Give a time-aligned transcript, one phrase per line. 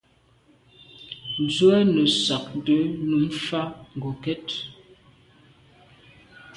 [1.43, 3.61] Nzwe nesagte num mfà
[3.95, 4.47] ngokèt.